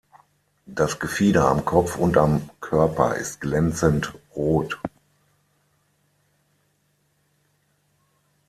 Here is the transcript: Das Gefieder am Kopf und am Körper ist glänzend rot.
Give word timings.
Das 0.65 0.99
Gefieder 0.99 1.47
am 1.47 1.63
Kopf 1.63 1.95
und 1.95 2.17
am 2.17 2.49
Körper 2.59 3.13
ist 3.17 3.39
glänzend 3.39 4.15
rot. 4.35 4.81